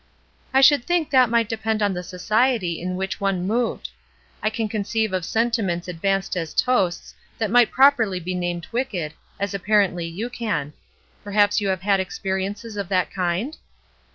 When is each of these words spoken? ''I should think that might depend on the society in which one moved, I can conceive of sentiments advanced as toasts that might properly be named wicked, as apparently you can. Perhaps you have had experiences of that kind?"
''I 0.51 0.63
should 0.63 0.83
think 0.83 1.11
that 1.11 1.29
might 1.29 1.47
depend 1.47 1.83
on 1.83 1.93
the 1.93 2.01
society 2.01 2.81
in 2.81 2.95
which 2.95 3.21
one 3.21 3.45
moved, 3.45 3.89
I 4.41 4.49
can 4.49 4.67
conceive 4.67 5.13
of 5.13 5.23
sentiments 5.23 5.87
advanced 5.87 6.35
as 6.35 6.55
toasts 6.55 7.13
that 7.37 7.51
might 7.51 7.69
properly 7.69 8.19
be 8.19 8.33
named 8.33 8.65
wicked, 8.71 9.13
as 9.39 9.53
apparently 9.53 10.07
you 10.07 10.27
can. 10.31 10.73
Perhaps 11.23 11.61
you 11.61 11.67
have 11.67 11.81
had 11.83 11.99
experiences 11.99 12.77
of 12.77 12.89
that 12.89 13.11
kind?" 13.11 13.55